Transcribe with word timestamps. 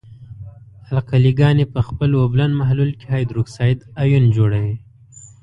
القلې 0.95 1.31
ګاني 1.39 1.65
په 1.73 1.79
خپل 1.87 2.09
اوبلن 2.21 2.51
محلول 2.59 2.91
کې 2.99 3.05
هایدروکساید 3.13 3.79
آیون 4.03 4.25
جوړوي. 4.37 4.75